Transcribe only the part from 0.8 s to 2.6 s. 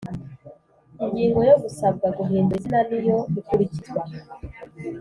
Ingingo yo gusabwa guhindura